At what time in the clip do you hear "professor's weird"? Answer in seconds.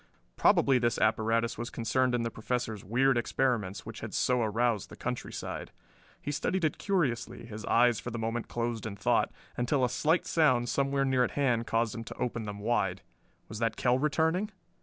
2.31-3.19